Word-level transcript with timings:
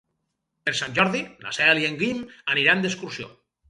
Per 0.69 0.73
Sant 0.79 0.95
Jordi 0.95 1.23
na 1.45 1.55
Cel 1.61 1.85
i 1.85 1.89
en 1.93 2.03
Guim 2.03 2.27
aniran 2.57 2.87
d'excursió. 2.87 3.35